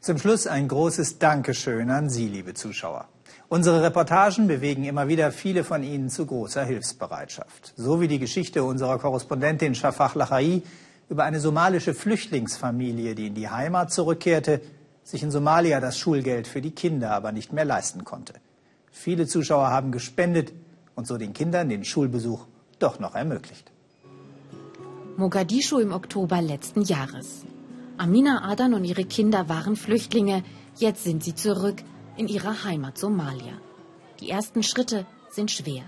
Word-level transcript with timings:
Zum 0.00 0.16
Schluss 0.16 0.46
ein 0.46 0.68
großes 0.68 1.18
Dankeschön 1.18 1.90
an 1.90 2.08
Sie, 2.08 2.28
liebe 2.28 2.54
Zuschauer. 2.54 3.08
Unsere 3.48 3.82
Reportagen 3.82 4.46
bewegen 4.46 4.84
immer 4.84 5.08
wieder 5.08 5.32
viele 5.32 5.64
von 5.64 5.82
Ihnen 5.82 6.08
zu 6.08 6.24
großer 6.24 6.64
Hilfsbereitschaft. 6.64 7.72
So 7.76 8.00
wie 8.00 8.06
die 8.06 8.20
Geschichte 8.20 8.62
unserer 8.62 8.98
Korrespondentin 8.98 9.74
Shafak 9.74 10.14
Lachai 10.14 10.62
über 11.08 11.24
eine 11.24 11.40
somalische 11.40 11.94
Flüchtlingsfamilie, 11.94 13.16
die 13.16 13.26
in 13.26 13.34
die 13.34 13.48
Heimat 13.48 13.92
zurückkehrte, 13.92 14.60
sich 15.02 15.24
in 15.24 15.32
Somalia 15.32 15.80
das 15.80 15.98
Schulgeld 15.98 16.46
für 16.46 16.60
die 16.60 16.70
Kinder 16.70 17.10
aber 17.10 17.32
nicht 17.32 17.52
mehr 17.52 17.64
leisten 17.64 18.04
konnte. 18.04 18.34
Viele 18.92 19.26
Zuschauer 19.26 19.68
haben 19.68 19.90
gespendet 19.90 20.52
und 20.94 21.08
so 21.08 21.18
den 21.18 21.32
Kindern 21.32 21.68
den 21.68 21.84
Schulbesuch 21.84 22.46
doch 22.78 23.00
noch 23.00 23.16
ermöglicht. 23.16 23.72
Mogadischu 25.16 25.80
im 25.80 25.92
Oktober 25.92 26.40
letzten 26.40 26.82
Jahres. 26.82 27.44
Amina 27.98 28.48
Adan 28.48 28.74
und 28.74 28.84
ihre 28.84 29.04
Kinder 29.04 29.48
waren 29.48 29.74
Flüchtlinge. 29.74 30.44
Jetzt 30.76 31.02
sind 31.02 31.24
sie 31.24 31.34
zurück 31.34 31.82
in 32.16 32.28
ihrer 32.28 32.62
Heimat 32.62 32.96
Somalia. 32.96 33.54
Die 34.20 34.30
ersten 34.30 34.62
Schritte 34.62 35.04
sind 35.30 35.50
schwer. 35.50 35.82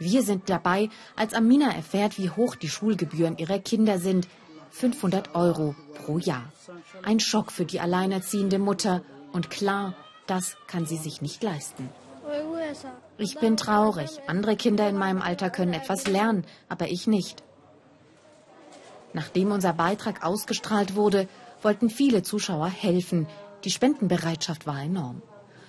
Wir 0.00 0.22
sind 0.22 0.50
dabei, 0.50 0.90
als 1.14 1.34
Amina 1.34 1.72
erfährt, 1.72 2.18
wie 2.18 2.30
hoch 2.30 2.56
die 2.56 2.68
Schulgebühren 2.68 3.38
ihrer 3.38 3.60
Kinder 3.60 4.00
sind. 4.00 4.26
500 4.70 5.36
Euro 5.36 5.76
pro 5.94 6.18
Jahr. 6.18 6.52
Ein 7.02 7.20
Schock 7.20 7.52
für 7.52 7.64
die 7.64 7.78
alleinerziehende 7.78 8.58
Mutter. 8.58 9.02
Und 9.32 9.48
klar, 9.48 9.94
das 10.26 10.56
kann 10.66 10.86
sie 10.86 10.96
sich 10.96 11.22
nicht 11.22 11.42
leisten. 11.44 11.88
Ich 13.16 13.38
bin 13.38 13.56
traurig. 13.56 14.10
Andere 14.26 14.56
Kinder 14.56 14.88
in 14.88 14.98
meinem 14.98 15.22
Alter 15.22 15.50
können 15.50 15.72
etwas 15.72 16.08
lernen, 16.08 16.44
aber 16.68 16.88
ich 16.88 17.06
nicht. 17.06 17.44
Nachdem 19.12 19.52
unser 19.52 19.72
Beitrag 19.72 20.24
ausgestrahlt 20.24 20.94
wurde, 20.94 21.28
wollten 21.62 21.90
viele 21.90 22.22
Zuschauer 22.22 22.68
helfen. 22.68 23.26
Die 23.64 23.70
Spendenbereitschaft 23.70 24.66
war 24.66 24.82
enorm. 24.82 25.22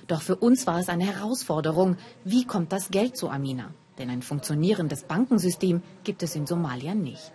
Doch 0.08 0.22
für 0.22 0.36
uns 0.36 0.66
war 0.68 0.80
es 0.80 0.90
eine 0.90 1.06
Herausforderung. 1.06 1.98
Wie 2.24 2.46
kommt 2.46 2.72
das 2.72 2.90
Geld 2.90 3.16
zu 3.16 3.30
Amina? 3.30 3.72
Denn 3.98 4.10
ein 4.10 4.22
funktionierendes 4.22 5.04
Bankensystem 5.04 5.82
gibt 6.04 6.24
es 6.24 6.36
in 6.36 6.48
Somalia 6.48 6.96
nicht. 6.96 7.32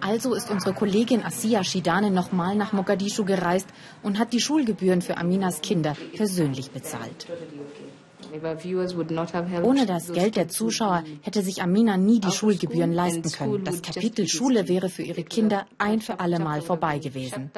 Also 0.00 0.34
ist 0.34 0.50
unsere 0.50 0.74
Kollegin 0.74 1.24
Asia 1.24 1.64
Shidane 1.64 2.10
nochmal 2.10 2.54
nach 2.54 2.72
Mogadischu 2.72 3.24
gereist 3.24 3.68
und 4.02 4.18
hat 4.18 4.32
die 4.32 4.40
Schulgebühren 4.40 5.02
für 5.02 5.16
Aminas 5.16 5.60
Kinder 5.60 5.96
persönlich 6.14 6.70
bezahlt. 6.70 7.26
Ohne 9.62 9.86
das 9.86 10.12
Geld 10.12 10.36
der 10.36 10.48
Zuschauer 10.48 11.04
hätte 11.22 11.42
sich 11.42 11.62
Amina 11.62 11.96
nie 11.96 12.20
die 12.20 12.30
Schulgebühren 12.30 12.92
leisten 12.92 13.30
können. 13.30 13.64
Das 13.64 13.80
Kapitel 13.80 14.26
Schule 14.26 14.68
wäre 14.68 14.88
für 14.88 15.02
ihre 15.02 15.24
Kinder 15.24 15.66
ein 15.78 16.00
für 16.00 16.20
alle 16.20 16.38
Mal 16.38 16.60
vorbei 16.60 16.98
gewesen. 16.98 17.50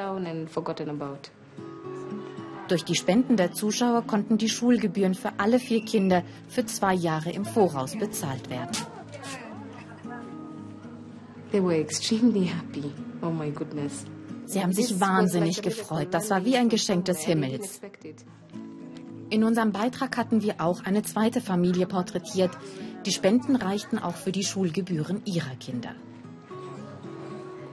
Durch 2.68 2.84
die 2.84 2.94
Spenden 2.94 3.36
der 3.36 3.52
Zuschauer 3.52 4.02
konnten 4.06 4.38
die 4.38 4.48
Schulgebühren 4.48 5.14
für 5.14 5.32
alle 5.38 5.58
vier 5.58 5.84
Kinder 5.84 6.22
für 6.48 6.64
zwei 6.66 6.94
Jahre 6.94 7.32
im 7.32 7.44
Voraus 7.44 7.96
bezahlt 7.98 8.48
werden. 8.48 8.76
Oh 11.52 13.32
Sie 14.46 14.62
haben 14.62 14.72
sich 14.72 15.00
wahnsinnig 15.00 15.62
gefreut. 15.62 16.08
Das 16.12 16.30
war 16.30 16.44
wie 16.44 16.56
ein 16.56 16.68
Geschenk 16.68 17.06
des 17.06 17.20
Himmels. 17.22 17.80
In 19.30 19.44
unserem 19.44 19.70
Beitrag 19.70 20.16
hatten 20.16 20.42
wir 20.42 20.56
auch 20.60 20.84
eine 20.84 21.02
zweite 21.02 21.40
Familie 21.40 21.86
porträtiert. 21.86 22.50
Die 23.06 23.12
Spenden 23.12 23.54
reichten 23.54 23.98
auch 23.98 24.16
für 24.16 24.32
die 24.32 24.42
Schulgebühren 24.42 25.22
ihrer 25.24 25.54
Kinder. 25.54 25.94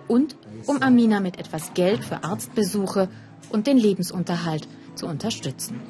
Und 0.07 0.37
um 0.67 0.81
Amina 0.83 1.19
mit 1.19 1.39
etwas 1.39 1.73
Geld 1.73 2.05
für 2.05 2.23
Arztbesuche 2.23 3.09
und 3.49 3.65
den 3.65 3.77
Lebensunterhalt 3.77 4.67
zu 4.93 5.07
unterstützen. 5.07 5.81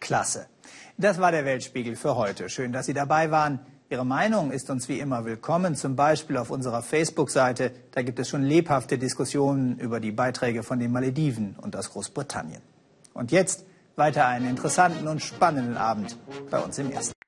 Klasse. 0.00 0.46
Das 0.96 1.18
war 1.18 1.30
der 1.30 1.44
Weltspiegel 1.44 1.94
für 1.94 2.16
heute. 2.16 2.48
Schön, 2.48 2.72
dass 2.72 2.86
Sie 2.86 2.94
dabei 2.94 3.30
waren. 3.30 3.60
Ihre 3.92 4.06
Meinung 4.06 4.52
ist 4.52 4.70
uns 4.70 4.88
wie 4.88 5.00
immer 5.00 5.24
willkommen, 5.24 5.74
zum 5.74 5.96
Beispiel 5.96 6.36
auf 6.36 6.50
unserer 6.50 6.80
Facebook-Seite. 6.80 7.72
Da 7.90 8.02
gibt 8.02 8.20
es 8.20 8.28
schon 8.28 8.44
lebhafte 8.44 8.98
Diskussionen 8.98 9.80
über 9.80 9.98
die 9.98 10.12
Beiträge 10.12 10.62
von 10.62 10.78
den 10.78 10.92
Malediven 10.92 11.56
und 11.60 11.74
aus 11.74 11.90
Großbritannien. 11.90 12.62
Und 13.14 13.32
jetzt 13.32 13.64
weiter 13.96 14.28
einen 14.28 14.48
interessanten 14.48 15.08
und 15.08 15.20
spannenden 15.20 15.76
Abend 15.76 16.16
bei 16.52 16.60
uns 16.60 16.78
im 16.78 16.92
Ersten. 16.92 17.19